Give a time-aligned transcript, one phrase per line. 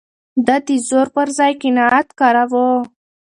[0.45, 2.67] ده د زور پر ځای قناعت کاراوه.